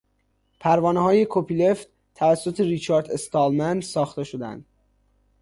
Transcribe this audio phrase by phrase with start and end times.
[0.59, 4.65] پروانههای کپیلفت توسط ریچارد استالمن ساخته شدهاند